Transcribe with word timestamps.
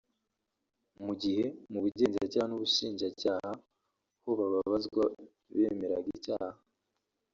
mu 1.05 1.13
gihe 1.21 1.45
mu 1.71 1.79
Bugenzacyaha 1.83 2.47
n’ 2.49 2.55
Ubushinjacyaha 2.57 3.51
ho 4.21 4.31
babazwa 4.39 5.03
bemeraga 5.55 6.09
icyaha 6.17 6.59